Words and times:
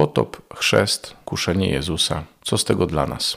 Potop, 0.00 0.54
chrzest, 0.54 1.16
kuszenie 1.24 1.70
Jezusa. 1.70 2.24
Co 2.44 2.58
z 2.58 2.64
tego 2.64 2.86
dla 2.86 3.06
nas? 3.06 3.36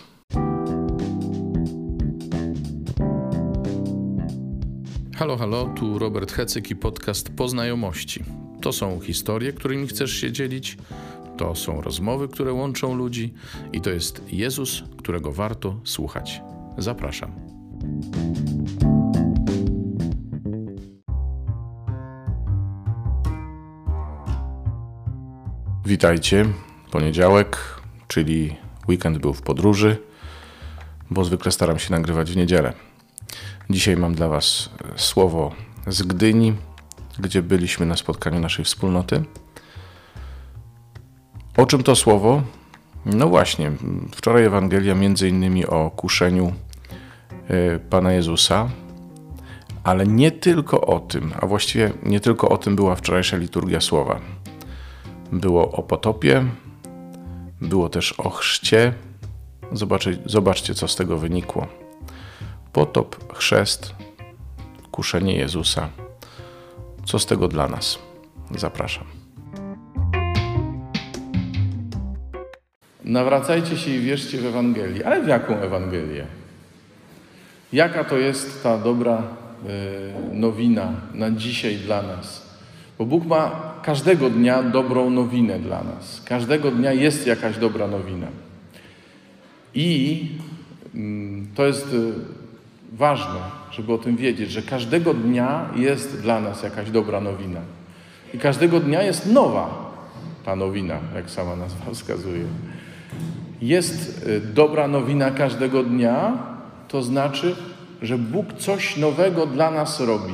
Halo, 5.16 5.38
halo, 5.38 5.74
tu 5.76 6.00
Robert 6.00 6.32
Hecyk 6.32 6.72
i 6.72 6.76
podcast 6.76 7.30
Poznajomości. 7.30 8.24
To 8.62 8.74
są 8.74 9.00
historie, 9.00 9.54
którymi 9.54 9.88
chcesz 9.88 10.12
się 10.12 10.32
dzielić, 10.32 10.78
to 11.38 11.56
są 11.56 11.82
rozmowy, 11.82 12.28
które 12.28 12.54
łączą 12.54 12.96
ludzi 12.96 13.34
i 13.74 13.82
to 13.82 13.90
jest 13.90 14.22
Jezus, 14.28 14.84
którego 14.98 15.32
warto 15.32 15.80
słuchać. 15.84 16.42
Zapraszam. 16.78 17.32
Witajcie. 25.86 26.46
Poniedziałek, 26.92 27.58
czyli 28.08 28.56
weekend 28.90 29.18
był 29.18 29.34
w 29.34 29.42
podróży, 29.42 29.98
bo 31.12 31.26
zwykle 31.26 31.52
staram 31.52 31.80
się 31.80 31.92
nagrywać 31.92 32.32
w 32.32 32.36
niedzielę. 32.36 32.74
Dzisiaj 33.70 33.98
mam 33.98 34.16
dla 34.16 34.28
Was 34.28 34.70
słowo 34.96 35.52
z 35.88 36.04
Gdyni, 36.04 36.54
gdzie 37.20 37.42
byliśmy 37.42 37.86
na 37.86 37.96
spotkaniu 37.96 38.40
naszej 38.40 38.66
wspólnoty. 38.66 39.24
O 41.58 41.66
czym 41.66 41.84
to 41.84 41.96
słowo? 41.96 42.42
No 43.06 43.30
właśnie, 43.30 43.72
wczoraj 44.12 44.46
Ewangelia 44.46 44.96
między 44.96 45.30
innymi 45.30 45.66
o 45.66 45.92
kuszeniu 45.96 46.54
e, 47.48 47.80
Pana 47.80 48.14
Jezusa, 48.14 48.70
ale 49.84 50.08
nie 50.08 50.32
tylko 50.32 50.82
o 50.82 51.00
tym, 51.00 51.34
a 51.42 51.48
właściwie 51.48 51.94
nie 52.04 52.20
tylko 52.20 52.50
o 52.50 52.58
tym 52.58 52.76
była 52.76 52.96
wczorajsza 52.96 53.38
liturgia 53.38 53.82
słowa. 53.82 54.43
Było 55.34 55.72
o 55.72 55.84
potopie, 55.84 56.46
było 57.62 57.90
też 57.90 58.12
o 58.12 58.30
chrzcie. 58.30 58.94
Zobaczcie, 59.72 60.18
zobaczcie, 60.26 60.74
co 60.74 60.88
z 60.88 60.96
tego 60.96 61.18
wynikło. 61.18 61.68
Potop, 62.74 63.34
chrzest, 63.34 63.96
kuszenie 64.92 65.36
Jezusa. 65.36 65.90
Co 67.06 67.20
z 67.20 67.26
tego 67.26 67.48
dla 67.48 67.68
nas? 67.68 68.00
Zapraszam. 68.56 69.06
Nawracajcie 73.04 73.78
się 73.78 73.92
i 73.92 74.00
wierzcie 74.00 74.38
w 74.38 74.46
Ewangelię. 74.46 75.08
Ale 75.08 75.22
w 75.22 75.28
jaką 75.28 75.56
Ewangelię? 75.56 76.26
Jaka 77.74 78.04
to 78.04 78.18
jest 78.18 78.64
ta 78.64 78.78
dobra 78.78 79.24
y, 80.34 80.36
nowina 80.36 80.92
na 81.14 81.32
dzisiaj 81.32 81.76
dla 81.76 82.02
nas? 82.02 82.50
Bo 82.98 83.06
Bóg 83.06 83.26
ma 83.26 83.73
każdego 83.84 84.30
dnia 84.30 84.64
dobrą 84.64 85.10
nowinę 85.10 85.60
dla 85.60 85.84
nas. 85.84 86.22
Każdego 86.26 86.72
dnia 86.72 86.94
jest 86.94 87.28
jakaś 87.28 87.58
dobra 87.58 87.88
nowina. 87.88 88.28
I 89.76 90.26
mm, 90.96 91.48
to 91.56 91.66
jest 91.66 91.94
y, 91.94 92.14
ważne, 92.94 93.40
żeby 93.72 93.94
o 93.94 93.98
tym 93.98 94.18
wiedzieć, 94.18 94.52
że 94.52 94.62
każdego 94.62 95.14
dnia 95.14 95.70
jest 95.76 96.22
dla 96.22 96.40
nas 96.40 96.64
jakaś 96.64 96.92
dobra 96.92 97.22
nowina. 97.22 97.60
I 98.34 98.38
każdego 98.38 98.80
dnia 98.80 99.02
jest 99.02 99.32
nowa 99.32 99.94
ta 100.46 100.56
nowina, 100.56 100.98
jak 101.16 101.30
sama 101.30 101.56
nazwa 101.56 101.86
wskazuje. 101.94 102.46
Jest 103.62 104.28
y, 104.28 104.42
dobra 104.42 104.88
nowina 104.88 105.32
każdego 105.32 105.84
dnia, 105.84 106.38
to 106.88 107.04
znaczy, 107.04 107.56
że 108.02 108.18
Bóg 108.18 108.54
coś 108.54 108.98
nowego 108.98 109.46
dla 109.46 109.72
nas 109.72 110.00
robi. 110.00 110.34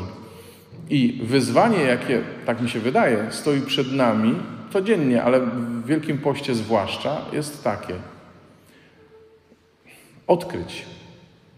I 0.89 1.19
wyzwanie, 1.23 1.81
jakie, 1.81 2.21
tak 2.45 2.61
mi 2.61 2.69
się 2.69 2.79
wydaje, 2.79 3.27
stoi 3.29 3.61
przed 3.61 3.91
nami 3.91 4.35
codziennie, 4.73 5.23
ale 5.23 5.39
w 5.39 5.85
Wielkim 5.85 6.17
Poście 6.17 6.55
zwłaszcza, 6.55 7.21
jest 7.33 7.63
takie. 7.63 7.93
Odkryć, 10.27 10.85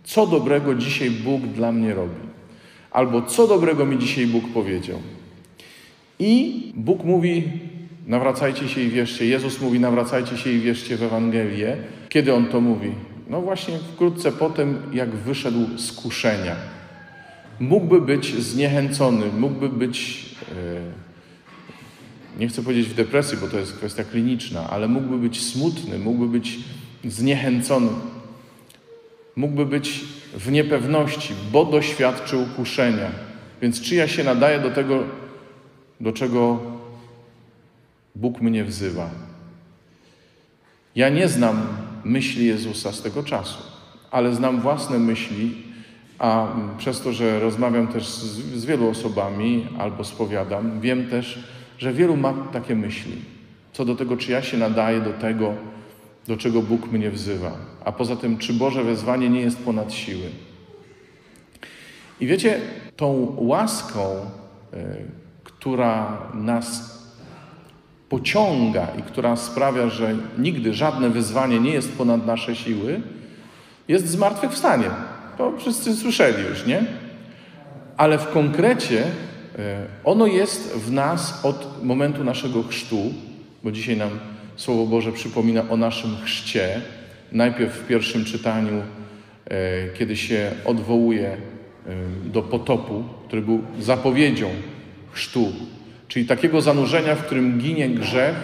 co 0.03 0.27
dobrego 0.27 0.75
dzisiaj 0.75 1.11
Bóg 1.11 1.41
dla 1.41 1.71
mnie 1.71 1.93
robi. 1.93 2.31
Albo 2.91 3.22
co 3.22 3.47
dobrego 3.47 3.85
mi 3.85 3.97
dzisiaj 3.97 4.28
Bóg 4.28 4.44
powiedział. 4.53 5.00
I 6.19 6.63
Bóg 6.75 7.03
mówi, 7.03 7.44
nawracajcie 8.07 8.69
się 8.69 8.81
i 8.81 8.89
wierzcie. 8.89 9.25
Jezus 9.25 9.61
mówi, 9.61 9.79
nawracajcie 9.79 10.38
się 10.38 10.50
i 10.50 10.59
wierzcie 10.59 10.97
w 10.97 11.03
Ewangelię. 11.03 11.77
Kiedy 12.09 12.33
On 12.33 12.45
to 12.45 12.61
mówi? 12.61 12.91
No 13.29 13.41
właśnie 13.41 13.77
wkrótce 13.94 14.31
potem, 14.31 14.81
jak 14.94 15.09
wyszedł 15.09 15.77
z 15.77 15.91
kuszenia 15.91 16.56
mógłby 17.61 18.01
być 18.01 18.35
zniechęcony, 18.35 19.25
mógłby 19.38 19.69
być, 19.69 20.25
e, 20.51 22.39
nie 22.39 22.47
chcę 22.47 22.63
powiedzieć 22.63 22.88
w 22.88 22.94
depresji, 22.94 23.38
bo 23.38 23.47
to 23.47 23.59
jest 23.59 23.73
kwestia 23.73 24.03
kliniczna, 24.03 24.69
ale 24.69 24.88
mógłby 24.88 25.17
być 25.17 25.41
smutny, 25.44 26.00
mógłby 26.00 26.27
być 26.27 26.59
zniechęcony, 27.05 27.89
mógłby 29.35 29.66
być 29.66 30.03
w 30.33 30.51
niepewności, 30.51 31.33
bo 31.51 31.66
doświadczył 31.66 32.45
kuszenia. 32.55 33.11
Więc 33.61 33.81
czy 33.81 33.95
ja 33.95 34.07
się 34.07 34.23
nadaję 34.23 34.59
do 34.59 34.71
tego, 34.71 35.03
do 36.00 36.11
czego 36.11 36.59
Bóg 38.16 38.41
mnie 38.41 38.66
wzywa? 38.66 39.09
Ja 40.95 41.09
nie 41.09 41.27
znam 41.27 41.67
myśli 42.03 42.45
Jezusa 42.45 42.91
z 42.91 43.01
tego 43.01 43.23
czasu, 43.23 43.63
ale 44.11 44.35
znam 44.35 44.61
własne 44.61 45.00
myśli 45.00 45.70
a 46.21 46.47
przez 46.77 47.01
to, 47.01 47.13
że 47.13 47.39
rozmawiam 47.39 47.87
też 47.87 48.07
z, 48.07 48.37
z 48.55 48.65
wielu 48.65 48.89
osobami 48.89 49.67
albo 49.79 50.03
spowiadam, 50.03 50.81
wiem 50.81 51.09
też, 51.09 51.43
że 51.77 51.93
wielu 51.93 52.17
ma 52.17 52.33
takie 52.53 52.75
myśli. 52.75 53.15
Co 53.73 53.85
do 53.85 53.95
tego, 53.95 54.17
czy 54.17 54.31
ja 54.31 54.41
się 54.41 54.57
nadaję 54.57 55.01
do 55.01 55.13
tego, 55.13 55.53
do 56.27 56.37
czego 56.37 56.61
Bóg 56.61 56.91
mnie 56.91 57.11
wzywa. 57.11 57.51
A 57.85 57.91
poza 57.91 58.15
tym, 58.15 58.37
czy 58.37 58.53
Boże 58.53 58.83
wezwanie 58.83 59.29
nie 59.29 59.41
jest 59.41 59.57
ponad 59.57 59.93
siły. 59.93 60.29
I 62.19 62.27
wiecie, 62.27 62.61
tą 62.95 63.35
łaską, 63.38 64.15
y, 64.73 64.77
która 65.43 66.17
nas 66.33 67.01
pociąga 68.09 68.88
i 68.99 69.01
która 69.01 69.35
sprawia, 69.35 69.89
że 69.89 70.15
nigdy 70.38 70.73
żadne 70.73 71.09
wyzwanie 71.09 71.59
nie 71.59 71.71
jest 71.71 71.97
ponad 71.97 72.25
nasze 72.25 72.55
siły, 72.55 73.01
jest 73.88 74.07
zmartwychwstanie. 74.07 74.89
To 75.41 75.57
wszyscy 75.57 75.96
słyszeli 75.96 76.44
już, 76.50 76.66
nie? 76.66 76.84
Ale 77.97 78.18
w 78.18 78.28
konkrecie 78.28 79.03
e, 79.59 79.85
ono 80.03 80.28
jest 80.28 80.74
w 80.75 80.91
nas 80.91 81.46
od 81.46 81.84
momentu 81.84 82.24
naszego 82.24 82.63
chrztu, 82.63 83.13
bo 83.63 83.72
dzisiaj 83.72 83.97
nam 83.97 84.09
Słowo 84.56 84.85
Boże 84.85 85.12
przypomina 85.12 85.69
o 85.69 85.78
naszym 85.78 86.16
chrzcie. 86.24 86.81
Najpierw 87.31 87.74
w 87.74 87.88
pierwszym 87.88 88.25
czytaniu, 88.25 88.81
e, 89.46 89.90
kiedy 89.94 90.18
się 90.18 90.51
odwołuje 90.66 91.28
e, 91.28 91.38
do 92.25 92.41
potopu, 92.41 93.03
który 93.28 93.41
był 93.41 93.62
zapowiedzią 93.80 94.50
chrztu, 95.12 95.51
czyli 96.07 96.25
takiego 96.25 96.62
zanurzenia, 96.62 97.16
w 97.16 97.25
którym 97.25 97.59
ginie 97.59 97.90
grzech, 97.90 98.35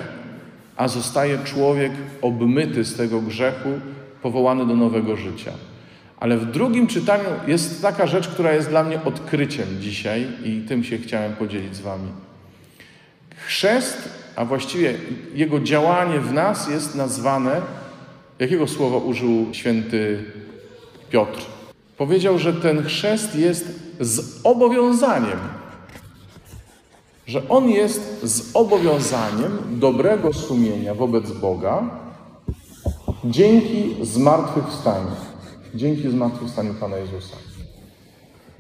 a 0.78 0.88
zostaje 0.88 1.38
człowiek 1.44 1.92
obmyty 2.22 2.86
z 2.86 2.96
tego 2.96 3.22
grzechu, 3.22 3.70
powołany 4.22 4.66
do 4.66 4.76
nowego 4.76 5.16
życia. 5.16 5.52
Ale 6.20 6.38
w 6.38 6.52
drugim 6.52 6.88
czytaniu 6.88 7.30
jest 7.48 7.82
taka 7.82 8.08
rzecz, 8.08 8.28
która 8.28 8.54
jest 8.54 8.70
dla 8.70 8.84
mnie 8.84 9.04
odkryciem 9.04 9.68
dzisiaj 9.80 10.28
i 10.44 10.62
tym 10.68 10.84
się 10.84 10.98
chciałem 10.98 11.36
podzielić 11.36 11.76
z 11.76 11.82
Wami. 11.82 12.12
Chrzest, 13.46 14.10
a 14.36 14.46
właściwie 14.46 14.94
jego 15.34 15.60
działanie 15.60 16.20
w 16.20 16.34
nas 16.34 16.70
jest 16.70 16.96
nazwane, 16.96 17.62
jakiego 18.40 18.68
słowa 18.68 18.98
użył 18.98 19.48
święty 19.52 20.24
Piotr? 21.10 21.42
Powiedział, 21.98 22.40
że 22.40 22.54
ten 22.54 22.84
chrzest 22.84 23.36
jest 23.36 23.80
zobowiązaniem. 24.00 25.40
Że 27.28 27.50
on 27.50 27.70
jest 27.70 28.24
zobowiązaniem 28.24 29.58
dobrego 29.70 30.34
sumienia 30.34 30.96
wobec 30.96 31.32
Boga 31.32 31.84
dzięki 33.26 33.96
zmartwychwstaniu 34.02 35.12
dzięki 35.76 36.10
zmartwychwstaniu 36.10 36.74
Pana 36.74 36.98
Jezusa. 36.98 37.38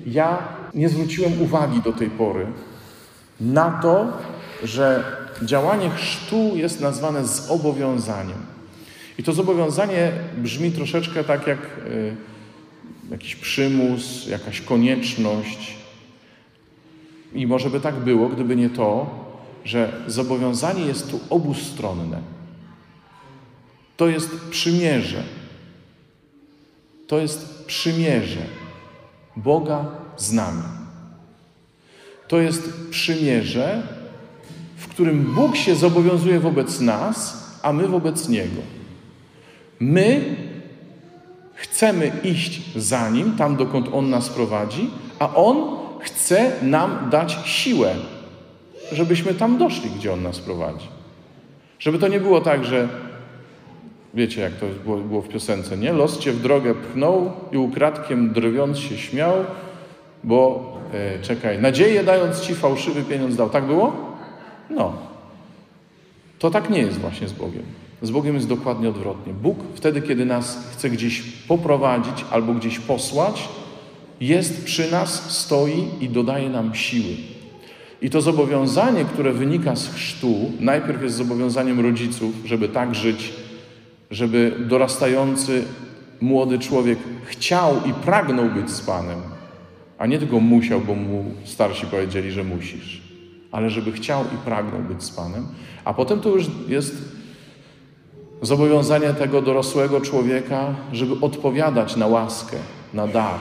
Ja 0.05 0.47
nie 0.73 0.89
zwróciłem 0.89 1.41
uwagi 1.41 1.81
do 1.81 1.93
tej 1.93 2.09
pory 2.09 2.47
na 3.41 3.79
to, 3.81 4.07
że 4.63 5.03
działanie 5.41 5.89
chrztu 5.89 6.51
jest 6.55 6.81
nazwane 6.81 7.27
zobowiązaniem. 7.27 8.37
I 9.17 9.23
to 9.23 9.33
zobowiązanie 9.33 10.11
brzmi 10.37 10.71
troszeczkę 10.71 11.23
tak 11.23 11.47
jak 11.47 11.59
y, 11.87 12.15
jakiś 13.11 13.35
przymus, 13.35 14.27
jakaś 14.27 14.61
konieczność. 14.61 15.77
I 17.33 17.47
może 17.47 17.69
by 17.69 17.79
tak 17.79 17.95
było, 17.95 18.29
gdyby 18.29 18.55
nie 18.55 18.69
to, 18.69 19.09
że 19.65 20.01
zobowiązanie 20.07 20.85
jest 20.85 21.11
tu 21.11 21.19
obustronne. 21.29 22.21
To 23.97 24.07
jest 24.07 24.39
przymierze. 24.49 25.23
To 27.07 27.19
jest 27.19 27.65
przymierze 27.65 28.45
Boga 29.35 29.85
z 30.17 30.33
nami. 30.33 30.63
To 32.27 32.39
jest 32.39 32.89
przymierze, 32.89 33.83
w 34.77 34.87
którym 34.87 35.33
Bóg 35.35 35.55
się 35.55 35.75
zobowiązuje 35.75 36.39
wobec 36.39 36.79
nas, 36.79 37.43
a 37.63 37.73
my 37.73 37.87
wobec 37.87 38.29
Niego. 38.29 38.61
My 39.79 40.35
chcemy 41.53 42.11
iść 42.23 42.61
za 42.75 43.09
Nim, 43.09 43.35
tam 43.35 43.55
dokąd 43.55 43.87
On 43.93 44.09
nas 44.09 44.29
prowadzi, 44.29 44.89
a 45.19 45.35
On 45.35 45.77
chce 45.99 46.51
nam 46.61 47.09
dać 47.11 47.37
siłę, 47.45 47.95
żebyśmy 48.91 49.33
tam 49.33 49.57
doszli, 49.57 49.89
gdzie 49.89 50.13
On 50.13 50.23
nas 50.23 50.39
prowadzi. 50.39 50.87
Żeby 51.79 51.99
to 51.99 52.07
nie 52.07 52.19
było 52.19 52.41
tak, 52.41 52.65
że 52.65 52.89
wiecie, 54.13 54.41
jak 54.41 54.53
to 54.53 54.65
było, 54.83 54.97
było 54.97 55.21
w 55.21 55.27
piosence, 55.27 55.77
nie? 55.77 55.93
Los 55.93 56.19
cię 56.19 56.31
w 56.31 56.41
drogę 56.41 56.75
pchnął 56.75 57.31
i 57.51 57.57
ukradkiem 57.57 58.33
drwiąc 58.33 58.77
się 58.77 58.97
śmiał, 58.97 59.33
bo 60.23 60.71
e, 60.93 61.19
czekaj, 61.21 61.61
nadzieję 61.61 62.03
dając 62.03 62.41
ci 62.41 62.55
fałszywy 62.55 63.03
pieniądz 63.03 63.35
dał. 63.35 63.49
Tak 63.49 63.65
było? 63.65 63.93
No. 64.69 64.93
To 66.39 66.51
tak 66.51 66.69
nie 66.69 66.79
jest 66.79 66.97
właśnie 66.97 67.27
z 67.27 67.33
Bogiem. 67.33 67.63
Z 68.01 68.11
Bogiem 68.11 68.35
jest 68.35 68.47
dokładnie 68.47 68.89
odwrotnie. 68.89 69.33
Bóg 69.33 69.57
wtedy, 69.75 70.01
kiedy 70.01 70.25
nas 70.25 70.67
chce 70.71 70.89
gdzieś 70.89 71.21
poprowadzić 71.21 72.25
albo 72.31 72.53
gdzieś 72.53 72.79
posłać, 72.79 73.49
jest 74.21 74.65
przy 74.65 74.91
nas, 74.91 75.31
stoi 75.31 75.83
i 76.01 76.09
dodaje 76.09 76.49
nam 76.49 76.75
siły. 76.75 77.15
I 78.01 78.09
to 78.09 78.21
zobowiązanie, 78.21 79.05
które 79.05 79.33
wynika 79.33 79.75
z 79.75 79.93
chrztu, 79.93 80.51
najpierw 80.59 81.03
jest 81.03 81.15
zobowiązaniem 81.15 81.79
rodziców, 81.79 82.33
żeby 82.45 82.69
tak 82.69 82.95
żyć, 82.95 83.33
żeby 84.11 84.55
dorastający 84.59 85.63
młody 86.21 86.59
człowiek 86.59 86.99
chciał 87.23 87.75
i 87.85 87.93
pragnął 87.93 88.49
być 88.49 88.69
z 88.69 88.81
Panem, 88.81 89.19
a 89.97 90.05
nie 90.05 90.19
tylko 90.19 90.39
musiał, 90.39 90.81
bo 90.81 90.95
mu 90.95 91.25
starsi 91.43 91.85
powiedzieli, 91.85 92.31
że 92.31 92.43
musisz, 92.43 93.01
ale 93.51 93.69
żeby 93.69 93.91
chciał 93.91 94.23
i 94.23 94.37
pragnął 94.45 94.81
być 94.81 95.03
z 95.03 95.11
Panem, 95.11 95.47
a 95.85 95.93
potem 95.93 96.19
to 96.19 96.29
już 96.29 96.45
jest 96.67 97.17
zobowiązanie 98.41 99.13
tego 99.13 99.41
dorosłego 99.41 100.01
człowieka, 100.01 100.75
żeby 100.93 101.13
odpowiadać 101.21 101.95
na 101.95 102.07
łaskę, 102.07 102.57
na 102.93 103.07
dar. 103.07 103.39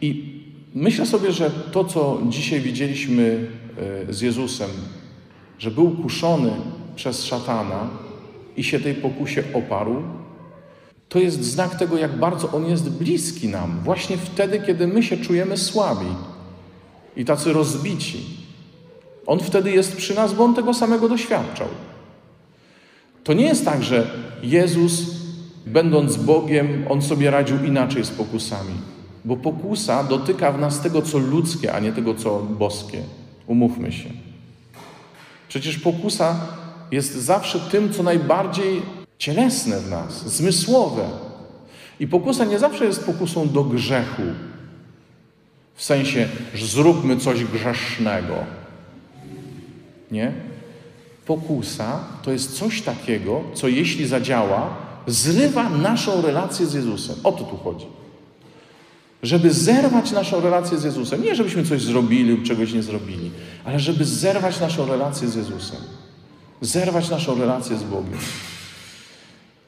I 0.00 0.36
myślę 0.74 1.06
sobie, 1.06 1.32
że 1.32 1.50
to, 1.50 1.84
co 1.84 2.18
dzisiaj 2.28 2.60
widzieliśmy 2.60 3.46
e, 4.08 4.12
z 4.12 4.20
Jezusem, 4.20 4.70
że 5.58 5.70
był 5.70 5.90
kuszony 5.90 6.50
przez 6.96 7.24
szatana 7.24 8.05
i 8.56 8.64
się 8.64 8.80
tej 8.80 8.94
pokusie 8.94 9.42
oparł, 9.54 10.02
to 11.08 11.18
jest 11.18 11.44
znak 11.44 11.78
tego, 11.78 11.98
jak 11.98 12.18
bardzo 12.18 12.52
On 12.52 12.66
jest 12.66 12.90
bliski 12.90 13.48
nam, 13.48 13.80
właśnie 13.84 14.16
wtedy, 14.16 14.60
kiedy 14.66 14.86
my 14.86 15.02
się 15.02 15.16
czujemy 15.16 15.56
słabi 15.56 16.06
i 17.16 17.24
tacy 17.24 17.52
rozbici. 17.52 18.20
On 19.26 19.40
wtedy 19.40 19.70
jest 19.70 19.96
przy 19.96 20.14
nas, 20.14 20.34
bo 20.34 20.44
On 20.44 20.54
tego 20.54 20.74
samego 20.74 21.08
doświadczał. 21.08 21.68
To 23.24 23.32
nie 23.32 23.44
jest 23.44 23.64
tak, 23.64 23.82
że 23.82 24.10
Jezus, 24.42 25.02
będąc 25.66 26.16
Bogiem, 26.16 26.84
On 26.88 27.02
sobie 27.02 27.30
radził 27.30 27.64
inaczej 27.64 28.04
z 28.04 28.10
pokusami. 28.10 28.74
Bo 29.24 29.36
pokusa 29.36 30.04
dotyka 30.04 30.52
w 30.52 30.60
nas 30.60 30.80
tego, 30.80 31.02
co 31.02 31.18
ludzkie, 31.18 31.72
a 31.72 31.80
nie 31.80 31.92
tego, 31.92 32.14
co 32.14 32.38
boskie. 32.38 33.02
Umówmy 33.46 33.92
się. 33.92 34.08
Przecież 35.48 35.78
pokusa 35.78 36.36
jest 36.90 37.14
zawsze 37.14 37.60
tym, 37.60 37.92
co 37.92 38.02
najbardziej 38.02 38.82
cielesne 39.18 39.80
w 39.80 39.90
nas, 39.90 40.28
zmysłowe. 40.28 41.08
I 42.00 42.06
pokusa 42.06 42.44
nie 42.44 42.58
zawsze 42.58 42.84
jest 42.84 43.04
pokusą 43.04 43.48
do 43.48 43.64
grzechu. 43.64 44.22
W 45.74 45.84
sensie, 45.84 46.28
że 46.54 46.66
zróbmy 46.66 47.16
coś 47.16 47.44
grzesznego. 47.44 48.34
Nie? 50.10 50.32
Pokusa 51.26 52.00
to 52.22 52.32
jest 52.32 52.58
coś 52.58 52.82
takiego, 52.82 53.40
co 53.54 53.68
jeśli 53.68 54.06
zadziała, 54.06 54.76
zrywa 55.06 55.70
naszą 55.70 56.22
relację 56.22 56.66
z 56.66 56.74
Jezusem. 56.74 57.16
O 57.24 57.32
to 57.32 57.44
tu 57.44 57.56
chodzi. 57.56 57.86
Żeby 59.22 59.50
zerwać 59.50 60.12
naszą 60.12 60.40
relację 60.40 60.78
z 60.78 60.84
Jezusem. 60.84 61.22
Nie, 61.22 61.34
żebyśmy 61.34 61.64
coś 61.64 61.82
zrobili 61.82 62.30
lub 62.30 62.42
czegoś 62.42 62.72
nie 62.72 62.82
zrobili, 62.82 63.30
ale 63.64 63.80
żeby 63.80 64.04
zerwać 64.04 64.60
naszą 64.60 64.86
relację 64.86 65.28
z 65.28 65.34
Jezusem. 65.34 65.80
Zerwać 66.60 67.10
naszą 67.10 67.38
relację 67.38 67.76
z 67.76 67.82
Bogiem. 67.82 68.18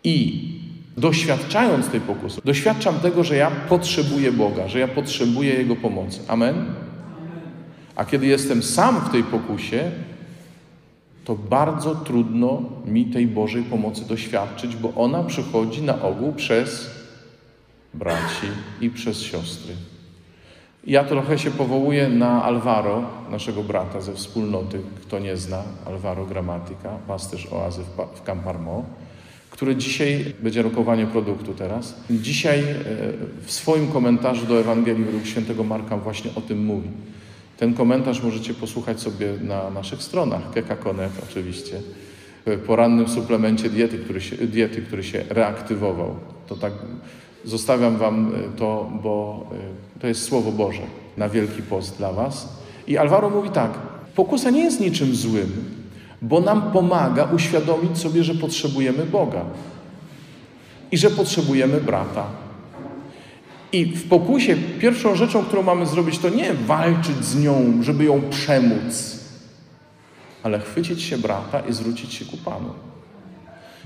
I 0.05 0.49
doświadczając 0.97 1.89
tej 1.89 2.01
pokusy, 2.01 2.41
doświadczam 2.45 3.01
tego, 3.01 3.25
że 3.25 3.37
ja 3.37 3.51
potrzebuję 3.51 4.33
Boga, 4.33 4.69
że 4.69 4.79
ja 4.79 4.89
potrzebuję 4.89 5.55
Jego 5.55 5.77
pomocy. 5.77 6.21
Amen? 6.29 6.67
A 7.97 8.05
kiedy 8.05 8.27
jestem 8.27 8.63
sam 8.63 9.01
w 9.01 9.11
tej 9.11 9.25
pokusie, 9.25 9.91
to 11.25 11.35
bardzo 11.35 11.95
trudno 11.95 12.63
mi 12.87 13.07
tej 13.07 13.27
Bożej 13.27 13.63
pomocy 13.63 14.09
doświadczyć, 14.09 14.77
bo 14.77 14.95
ona 14.95 15.25
przychodzi 15.25 15.83
na 15.83 16.03
ogół 16.03 16.33
przez 16.33 16.91
braci 17.95 18.47
i 18.81 18.91
przez 18.91 19.23
siostry. 19.23 19.75
Ja 20.89 21.05
trochę 21.05 21.39
się 21.39 21.51
powołuję 21.51 22.09
na 22.09 22.45
Alvaro, 22.45 23.05
naszego 23.31 23.63
brata 23.63 24.01
ze 24.01 24.15
wspólnoty, 24.15 24.81
kto 25.01 25.19
nie 25.19 25.37
zna, 25.37 25.63
Alvaro 25.87 26.27
Gramatyka, 26.27 26.99
pasterz 27.09 27.53
oazy 27.53 27.83
w 28.15 28.23
Camparmo, 28.23 28.85
który 29.51 29.77
dzisiaj, 29.77 30.35
będzie 30.43 30.63
rokowanie 30.63 31.07
produktu 31.07 31.55
teraz, 31.55 31.95
dzisiaj 32.11 32.61
e, 32.61 32.75
w 33.45 33.53
swoim 33.53 33.93
komentarzu 33.93 34.47
do 34.47 34.61
Ewangelii 34.61 35.05
według 35.05 35.27
świętego 35.27 35.65
Marka 35.65 35.97
właśnie 35.97 36.31
o 36.35 36.41
tym 36.41 36.65
mówi. 36.65 36.89
Ten 37.57 37.75
komentarz 37.75 38.23
możecie 38.23 38.55
posłuchać 38.55 39.01
sobie 39.01 39.27
na 39.43 39.71
naszych 39.71 40.03
stronach, 40.03 40.51
Kekakonet 40.51 41.13
oczywiście, 41.31 41.81
w 42.47 42.59
porannym 42.67 43.09
suplemencie 43.09 43.71
diety 43.71 43.99
który, 43.99 44.21
się, 44.21 44.37
diety, 44.37 44.83
który 44.83 45.05
się 45.05 45.25
reaktywował. 45.29 46.17
To 46.47 46.57
tak 46.57 46.73
zostawiam 47.45 47.97
Wam 47.97 48.33
e, 48.35 48.59
to, 48.59 48.91
bo 49.03 49.45
e, 49.97 50.01
to 50.01 50.07
jest 50.07 50.25
Słowo 50.25 50.53
Boże 50.53 50.83
na 51.17 51.29
Wielki 51.29 51.63
Post 51.63 51.97
dla 51.97 52.13
Was. 52.13 52.49
I 52.87 52.99
Alvaro 52.99 53.31
mówi 53.31 53.51
tak, 53.51 53.71
pokusa 54.15 54.51
nie 54.51 54.65
jest 54.65 54.81
niczym 54.81 55.15
złym, 55.15 55.65
bo 56.23 56.41
nam 56.41 56.73
pomaga 56.73 57.25
uświadomić 57.25 57.99
sobie, 57.99 58.25
że 58.25 58.35
potrzebujemy 58.35 59.07
Boga 59.07 59.45
i 60.93 60.99
że 60.99 61.11
potrzebujemy 61.11 61.81
brata. 61.81 62.25
I 63.73 63.85
w 63.85 64.09
pokusie 64.09 64.57
pierwszą 64.81 65.15
rzeczą, 65.15 65.45
którą 65.45 65.63
mamy 65.63 65.87
zrobić, 65.87 66.19
to 66.19 66.29
nie 66.29 66.55
walczyć 66.55 67.25
z 67.25 67.43
nią, 67.43 67.79
żeby 67.83 68.05
ją 68.05 68.23
przemóc, 68.31 69.19
ale 70.43 70.59
chwycić 70.61 71.03
się 71.03 71.19
brata 71.19 71.61
i 71.61 71.73
zwrócić 71.73 72.15
się 72.15 72.25
ku 72.25 72.37
Panu. 72.37 72.88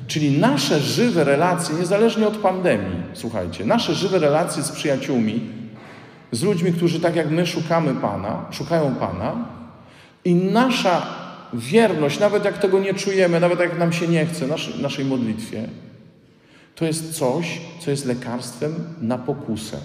Czyli 0.06 0.38
nasze 0.38 0.80
żywe 0.80 1.24
relacje, 1.24 1.74
niezależnie 1.74 2.28
od 2.28 2.36
pandemii, 2.36 3.02
słuchajcie, 3.12 3.64
nasze 3.64 3.94
żywe 3.94 4.18
relacje 4.18 4.62
z 4.62 4.72
przyjaciółmi, 4.72 5.40
z 6.32 6.42
ludźmi, 6.42 6.72
którzy 6.72 7.00
tak 7.00 7.16
jak 7.16 7.30
my 7.30 7.46
szukamy 7.46 7.94
Pana, 7.94 8.46
szukają 8.50 8.94
Pana, 8.94 9.48
i 10.24 10.34
nasza 10.34 11.06
wierność, 11.52 12.20
nawet 12.20 12.44
jak 12.44 12.58
tego 12.58 12.78
nie 12.78 12.94
czujemy, 12.94 13.40
nawet 13.40 13.60
jak 13.60 13.78
nam 13.78 13.92
się 13.92 14.08
nie 14.08 14.26
chce, 14.26 14.46
naszej, 14.46 14.82
naszej 14.82 15.04
modlitwie, 15.04 15.68
to 16.74 16.84
jest 16.84 17.18
coś, 17.18 17.60
co 17.80 17.90
jest 17.90 18.06
lekarstwem 18.06 18.74
na 19.00 19.18
pokusę. 19.18 19.78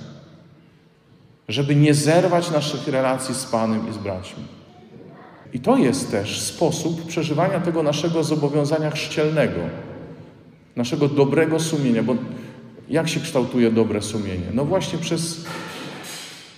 Żeby 1.48 1.76
nie 1.76 1.94
zerwać 1.94 2.52
naszych 2.52 2.88
relacji 2.88 3.36
z 3.36 3.46
Panem 3.46 3.90
i 3.90 3.94
z 3.94 3.98
braćmi. 3.98 4.44
I 5.54 5.60
to 5.60 5.78
jest 5.78 6.12
też 6.12 6.42
sposób 6.42 7.08
przeżywania 7.08 7.60
tego 7.60 7.84
naszego 7.84 8.24
zobowiązania 8.24 8.92
chrzcielnego, 8.92 9.60
naszego 10.78 11.08
dobrego 11.08 11.60
sumienia, 11.60 12.04
bo 12.04 12.16
jak 12.90 13.10
się 13.10 13.20
kształtuje 13.20 13.72
dobre 13.72 14.02
sumienie? 14.02 14.46
No 14.54 14.66
właśnie 14.66 15.00
przez 15.00 15.46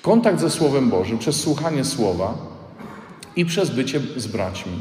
kontakt 0.02 0.40
ze 0.40 0.50
Słowem 0.50 0.90
Bożym, 0.90 1.18
przez 1.18 1.40
słuchanie 1.40 1.84
Słowa 1.84 2.38
i 3.36 3.46
przez 3.46 3.70
bycie 3.70 4.02
z 4.16 4.28
braćmi. 4.28 4.72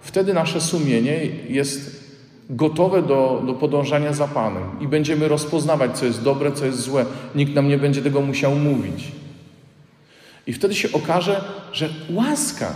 Wtedy 0.00 0.34
nasze 0.34 0.60
sumienie 0.60 1.26
jest 1.48 2.08
gotowe 2.50 3.02
do, 3.02 3.42
do 3.46 3.54
podążania 3.54 4.12
za 4.12 4.28
Panem 4.28 4.62
i 4.80 4.88
będziemy 4.88 5.28
rozpoznawać, 5.28 5.98
co 5.98 6.04
jest 6.04 6.22
dobre, 6.22 6.52
co 6.52 6.66
jest 6.66 6.80
złe. 6.80 7.04
Nikt 7.34 7.54
nam 7.54 7.68
nie 7.68 7.78
będzie 7.78 8.02
tego 8.02 8.20
musiał 8.20 8.54
mówić. 8.54 9.12
I 10.46 10.52
wtedy 10.52 10.74
się 10.74 10.92
okaże, 10.92 11.44
że 11.72 11.88
łaska 12.10 12.72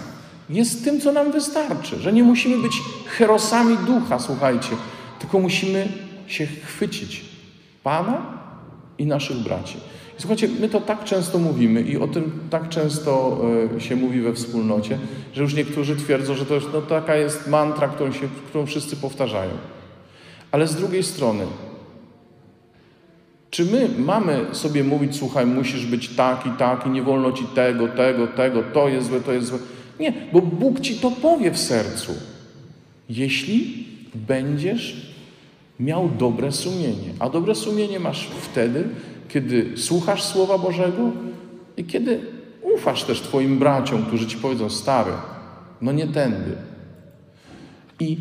jest 0.50 0.84
tym, 0.84 1.00
co 1.00 1.12
nam 1.12 1.32
wystarczy, 1.32 2.00
że 2.00 2.12
nie 2.12 2.22
musimy 2.22 2.62
być 2.62 2.82
herosami 3.06 3.76
ducha, 3.86 4.18
słuchajcie, 4.18 4.68
tylko 5.22 5.40
musimy 5.40 5.88
się 6.26 6.46
chwycić 6.46 7.24
Pana 7.82 8.38
i 8.98 9.06
naszych 9.06 9.36
braci. 9.36 9.76
I 10.18 10.20
słuchajcie, 10.20 10.48
my 10.60 10.68
to 10.68 10.80
tak 10.80 11.04
często 11.04 11.38
mówimy 11.38 11.82
i 11.82 11.96
o 11.96 12.08
tym 12.08 12.32
tak 12.50 12.68
często 12.68 13.40
e, 13.76 13.80
się 13.80 13.96
mówi 13.96 14.20
we 14.20 14.32
wspólnocie, 14.34 14.98
że 15.32 15.42
już 15.42 15.54
niektórzy 15.54 15.96
twierdzą, 15.96 16.34
że 16.34 16.46
to 16.46 16.54
no, 16.72 16.82
taka 16.82 17.16
jest 17.16 17.48
mantra, 17.48 17.88
którą, 17.88 18.12
się, 18.12 18.28
którą 18.48 18.66
wszyscy 18.66 18.96
powtarzają. 18.96 19.50
Ale 20.50 20.66
z 20.66 20.76
drugiej 20.76 21.02
strony, 21.02 21.44
czy 23.50 23.64
my 23.64 23.88
mamy 23.98 24.46
sobie 24.52 24.84
mówić, 24.84 25.16
słuchaj, 25.16 25.46
musisz 25.46 25.86
być 25.86 26.08
taki, 26.08 26.50
taki, 26.50 26.90
nie 26.90 27.02
wolno 27.02 27.32
ci 27.32 27.44
tego, 27.44 27.88
tego, 27.88 28.26
tego, 28.26 28.62
to 28.62 28.88
jest 28.88 29.08
złe, 29.08 29.20
to 29.20 29.32
jest 29.32 29.46
złe. 29.46 29.58
Nie, 30.00 30.12
bo 30.32 30.40
Bóg 30.40 30.80
ci 30.80 30.94
to 30.94 31.10
powie 31.10 31.50
w 31.50 31.58
sercu. 31.58 32.12
Jeśli 33.08 33.86
będziesz 34.14 35.11
miał 35.82 36.08
dobre 36.18 36.52
sumienie. 36.52 37.14
A 37.18 37.30
dobre 37.30 37.54
sumienie 37.54 38.00
masz 38.00 38.26
wtedy, 38.40 38.88
kiedy 39.28 39.72
słuchasz 39.76 40.22
Słowa 40.22 40.58
Bożego 40.58 41.10
i 41.76 41.84
kiedy 41.84 42.20
ufasz 42.76 43.04
też 43.04 43.20
Twoim 43.20 43.58
braciom, 43.58 44.02
którzy 44.02 44.26
Ci 44.26 44.36
powiedzą, 44.36 44.70
stary, 44.70 45.12
no 45.80 45.92
nie 45.92 46.06
tędy. 46.06 46.56
I 48.00 48.16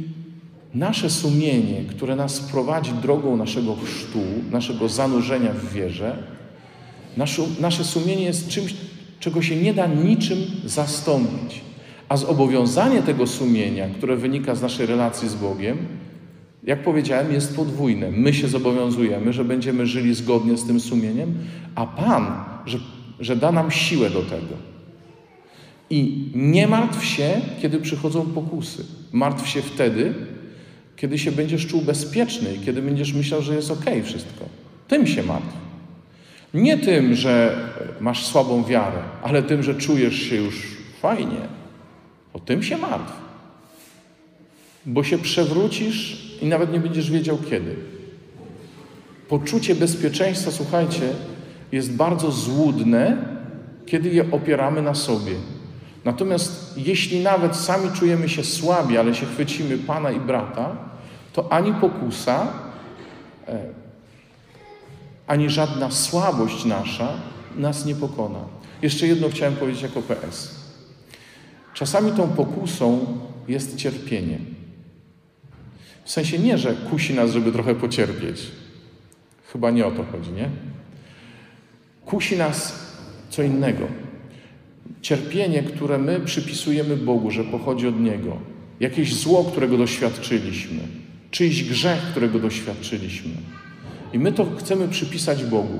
nasze 0.73 1.09
sumienie, 1.09 1.83
które 1.89 2.15
nas 2.15 2.39
prowadzi 2.39 2.91
drogą 2.91 3.37
naszego 3.37 3.75
chrztu, 3.75 4.19
naszego 4.51 4.89
zanurzenia 4.89 5.53
w 5.53 5.73
wierze, 5.73 6.23
nasze, 7.17 7.41
nasze 7.59 7.83
sumienie 7.83 8.23
jest 8.23 8.47
czymś, 8.47 8.75
czego 9.19 9.41
się 9.41 9.55
nie 9.55 9.73
da 9.73 9.87
niczym 9.87 10.37
zastąpić. 10.65 11.61
A 12.09 12.17
zobowiązanie 12.17 13.01
tego 13.01 13.27
sumienia, 13.27 13.89
które 13.89 14.15
wynika 14.15 14.55
z 14.55 14.61
naszej 14.61 14.85
relacji 14.85 15.29
z 15.29 15.35
Bogiem, 15.35 15.77
jak 16.63 16.83
powiedziałem, 16.83 17.31
jest 17.31 17.55
podwójne. 17.55 18.11
My 18.11 18.33
się 18.33 18.47
zobowiązujemy, 18.47 19.33
że 19.33 19.45
będziemy 19.45 19.85
żyli 19.85 20.15
zgodnie 20.15 20.57
z 20.57 20.67
tym 20.67 20.79
sumieniem, 20.79 21.33
a 21.75 21.85
Pan, 21.85 22.43
że, 22.65 22.77
że 23.19 23.35
da 23.35 23.51
nam 23.51 23.71
siłę 23.71 24.09
do 24.09 24.21
tego. 24.21 24.71
I 25.89 26.31
nie 26.35 26.67
martw 26.67 27.05
się, 27.05 27.41
kiedy 27.61 27.79
przychodzą 27.79 28.25
pokusy. 28.25 28.85
Martw 29.11 29.47
się 29.47 29.61
wtedy, 29.61 30.13
kiedy 30.95 31.19
się 31.19 31.31
będziesz 31.31 31.67
czuł 31.67 31.81
bezpieczny 31.81 32.55
i 32.55 32.59
kiedy 32.59 32.81
będziesz 32.81 33.13
myślał, 33.13 33.41
że 33.41 33.55
jest 33.55 33.71
ok 33.71 33.85
wszystko. 34.03 34.45
Tym 34.87 35.07
się 35.07 35.23
martw. 35.23 35.57
Nie 36.53 36.77
tym, 36.77 37.15
że 37.15 37.57
masz 38.01 38.25
słabą 38.25 38.63
wiarę, 38.63 38.99
ale 39.23 39.43
tym, 39.43 39.63
że 39.63 39.75
czujesz 39.75 40.15
się 40.15 40.35
już 40.35 40.67
fajnie. 41.01 41.41
O 42.33 42.39
tym 42.39 42.63
się 42.63 42.77
martw. 42.77 43.13
Bo 44.85 45.03
się 45.03 45.17
przewrócisz 45.17 46.30
i 46.41 46.47
nawet 46.47 46.71
nie 46.73 46.79
będziesz 46.79 47.11
wiedział 47.11 47.37
kiedy. 47.49 47.75
Poczucie 49.29 49.75
bezpieczeństwa, 49.75 50.51
słuchajcie, 50.51 51.13
jest 51.71 51.95
bardzo 51.95 52.31
złudne, 52.31 53.17
kiedy 53.85 54.09
je 54.09 54.31
opieramy 54.31 54.81
na 54.81 54.93
sobie. 54.93 55.33
Natomiast 56.05 56.77
jeśli 56.77 57.19
nawet 57.19 57.55
sami 57.55 57.89
czujemy 57.91 58.29
się 58.29 58.43
słabi, 58.43 58.97
ale 58.97 59.15
się 59.15 59.25
chwycimy 59.25 59.77
Pana 59.77 60.11
i 60.11 60.19
brata, 60.19 60.75
to 61.33 61.53
ani 61.53 61.73
pokusa, 61.73 62.47
e, 63.47 63.59
ani 65.27 65.49
żadna 65.49 65.91
słabość 65.91 66.65
nasza 66.65 67.13
nas 67.57 67.85
nie 67.85 67.95
pokona. 67.95 68.39
Jeszcze 68.81 69.07
jedno 69.07 69.29
chciałem 69.29 69.55
powiedzieć 69.55 69.81
jako 69.81 70.01
PS. 70.01 70.55
Czasami 71.73 72.11
tą 72.11 72.27
pokusą 72.29 73.05
jest 73.47 73.75
cierpienie. 73.75 74.37
W 76.03 76.11
sensie 76.11 76.39
nie, 76.39 76.57
że 76.57 76.73
kusi 76.73 77.13
nas, 77.13 77.31
żeby 77.31 77.51
trochę 77.51 77.75
pocierpieć. 77.75 78.41
Chyba 79.53 79.71
nie 79.71 79.85
o 79.85 79.91
to 79.91 80.03
chodzi, 80.03 80.31
nie? 80.31 80.49
Kusi 82.05 82.37
nas 82.37 82.85
co 83.29 83.43
innego. 83.43 83.87
Cierpienie, 85.01 85.63
które 85.63 85.97
my 85.97 86.19
przypisujemy 86.19 86.97
Bogu, 86.97 87.31
że 87.31 87.43
pochodzi 87.43 87.87
od 87.87 87.99
Niego. 87.99 88.37
Jakieś 88.79 89.15
zło, 89.15 89.43
którego 89.43 89.77
doświadczyliśmy. 89.77 90.79
Czyjś 91.31 91.63
grzech, 91.63 91.99
którego 91.99 92.39
doświadczyliśmy. 92.39 93.31
I 94.13 94.19
my 94.19 94.31
to 94.31 94.45
chcemy 94.59 94.87
przypisać 94.87 95.43
Bogu. 95.43 95.79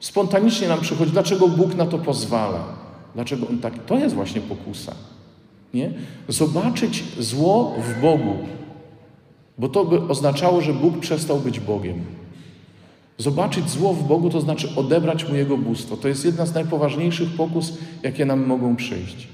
Spontanicznie 0.00 0.68
nam 0.68 0.80
przychodzi, 0.80 1.12
dlaczego 1.12 1.48
Bóg 1.48 1.74
na 1.74 1.86
to 1.86 1.98
pozwala. 1.98 2.64
Dlaczego 3.14 3.48
On 3.48 3.58
tak... 3.58 3.84
To 3.84 3.98
jest 3.98 4.14
właśnie 4.14 4.40
pokusa. 4.40 4.94
Nie? 5.74 5.92
Zobaczyć 6.28 7.04
zło 7.18 7.76
w 7.78 8.00
Bogu, 8.00 8.38
bo 9.60 9.68
to 9.68 9.84
by 9.84 10.00
oznaczało, 10.00 10.60
że 10.60 10.72
Bóg 10.74 10.98
przestał 10.98 11.40
być 11.40 11.60
Bogiem. 11.60 11.98
Zobaczyć 13.18 13.70
zło 13.70 13.94
w 13.94 14.08
Bogu 14.08 14.30
to 14.30 14.40
znaczy 14.40 14.68
odebrać 14.76 15.28
mu 15.28 15.34
Jego 15.34 15.58
bóstwo. 15.58 15.96
To 15.96 16.08
jest 16.08 16.24
jedna 16.24 16.46
z 16.46 16.54
najpoważniejszych 16.54 17.28
pokus, 17.28 17.78
jakie 18.02 18.24
nam 18.24 18.46
mogą 18.46 18.76
przyjść. 18.76 19.28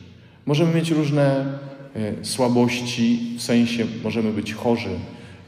Możemy 0.47 0.75
mieć 0.75 0.91
różne 0.91 1.45
e, 1.97 2.25
słabości, 2.25 3.21
w 3.39 3.43
sensie 3.43 3.87
możemy 4.05 4.33
być 4.33 4.55
chorzy, 4.55 4.91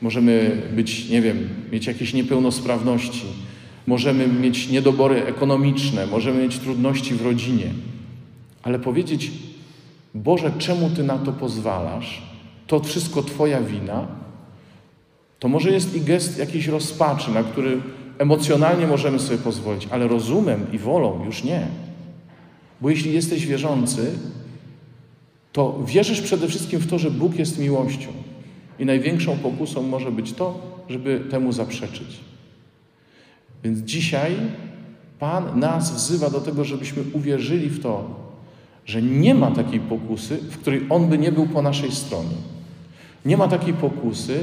możemy 0.03 0.63
być, 0.73 1.09
nie 1.09 1.23
wiem, 1.23 1.49
mieć 1.73 1.87
jakieś 1.87 2.15
niepełnosprawności, 2.15 3.27
możemy 3.87 4.29
mieć 4.29 4.69
niedobory 4.69 5.25
ekonomiczne, 5.25 6.07
możemy 6.07 6.43
mieć 6.43 6.59
trudności 6.59 7.15
w 7.15 7.23
rodzinie. 7.23 7.67
Ale 8.63 8.79
powiedzieć, 8.79 9.31
Boże, 10.15 10.53
czemu 10.59 10.91
Ty 10.91 11.03
na 11.03 11.19
to 11.19 11.33
pozwalasz? 11.33 12.23
To 12.67 12.81
wszystko 12.81 13.23
Twoja 13.23 13.61
wina, 13.61 14.07
to 15.39 15.49
może 15.49 15.71
jest 15.71 15.95
i 15.95 16.01
gest 16.01 16.39
jakiejś 16.39 16.67
rozpaczy, 16.67 17.31
na 17.31 17.43
który 17.43 17.81
emocjonalnie 18.19 18.87
możemy 18.87 19.19
sobie 19.19 19.39
pozwolić, 19.39 19.89
ale 19.91 20.09
rozumem 20.09 20.67
i 20.73 20.79
wolą 20.79 21.25
już 21.25 21.45
nie. 21.45 21.67
Bo 22.81 22.91
jeśli 22.91 23.13
jesteś 23.13 23.47
wierzący, 23.47 24.13
to 25.53 25.81
wierzysz 25.87 26.21
przede 26.21 26.49
wszystkim 26.49 26.81
w 26.81 26.87
to, 26.87 26.99
że 26.99 27.11
Bóg 27.11 27.39
jest 27.39 27.59
miłością. 27.59 28.09
I 28.79 28.85
największą 28.85 29.39
pokusą 29.39 29.83
może 29.83 30.13
być 30.13 30.33
to, 30.33 30.61
żeby 30.89 31.21
temu 31.31 31.53
zaprzeczyć. 31.53 32.21
Więc 33.65 33.79
dzisiaj 33.79 34.37
Pan 35.19 35.61
nas 35.61 35.95
wzywa 35.95 36.31
do 36.31 36.41
tego, 36.41 36.65
żebyśmy 36.65 37.03
uwierzyli 37.13 37.69
w 37.69 37.83
to, 37.83 38.05
że 38.87 39.03
nie 39.03 39.35
ma 39.35 39.51
takiej 39.51 39.81
pokusy, 39.81 40.37
w 40.37 40.59
której 40.59 40.87
On 40.89 41.09
by 41.09 41.19
nie 41.19 41.33
był 41.33 41.47
po 41.47 41.63
naszej 41.63 41.93
stronie. 41.93 42.37
Nie 43.25 43.37
ma 43.37 43.49
takiej 43.49 43.75
pokusy, 43.75 44.39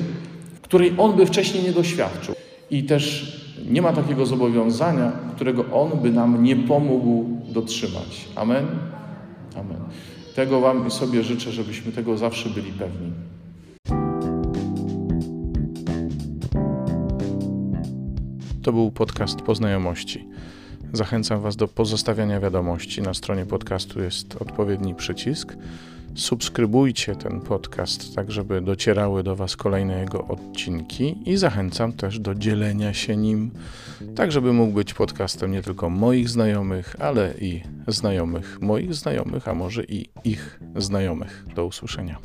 której 0.65 0.93
on 0.97 1.15
by 1.15 1.25
wcześniej 1.25 1.63
nie 1.63 1.71
doświadczył. 1.71 2.35
I 2.71 2.83
też 2.83 3.35
nie 3.69 3.81
ma 3.81 3.93
takiego 3.93 4.25
zobowiązania, 4.25 5.11
którego 5.35 5.65
on 5.73 5.99
by 6.01 6.11
nam 6.11 6.43
nie 6.43 6.55
pomógł 6.55 7.25
dotrzymać. 7.53 8.25
Amen? 8.35 8.65
Amen. 9.55 9.77
Tego 10.35 10.61
Wam 10.61 10.87
i 10.87 10.91
sobie 10.91 11.23
życzę, 11.23 11.51
żebyśmy 11.51 11.91
tego 11.91 12.17
zawsze 12.17 12.49
byli 12.49 12.71
pewni. 12.71 13.11
To 18.61 18.73
był 18.73 18.91
podcast 18.91 19.41
Poznajomości. 19.41 20.27
Zachęcam 20.93 21.41
Was 21.41 21.55
do 21.55 21.67
pozostawiania 21.67 22.39
wiadomości. 22.39 23.01
Na 23.01 23.13
stronie 23.13 23.45
podcastu 23.45 24.01
jest 24.01 24.35
odpowiedni 24.35 24.95
przycisk 24.95 25.55
subskrybujcie 26.15 27.15
ten 27.15 27.41
podcast, 27.41 28.15
tak 28.15 28.31
żeby 28.31 28.61
docierały 28.61 29.23
do 29.23 29.35
Was 29.35 29.55
kolejne 29.55 29.99
jego 29.99 30.27
odcinki 30.27 31.15
i 31.25 31.37
zachęcam 31.37 31.93
też 31.93 32.19
do 32.19 32.35
dzielenia 32.35 32.93
się 32.93 33.17
nim, 33.17 33.51
tak 34.15 34.31
żeby 34.31 34.53
mógł 34.53 34.73
być 34.73 34.93
podcastem 34.93 35.51
nie 35.51 35.61
tylko 35.61 35.89
moich 35.89 36.29
znajomych, 36.29 36.95
ale 36.99 37.33
i 37.41 37.61
znajomych 37.87 38.61
moich 38.61 38.93
znajomych, 38.93 39.47
a 39.47 39.53
może 39.53 39.83
i 39.83 40.05
ich 40.23 40.59
znajomych. 40.75 41.45
Do 41.55 41.65
usłyszenia. 41.65 42.19